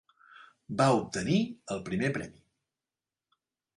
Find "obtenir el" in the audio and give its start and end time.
1.01-1.83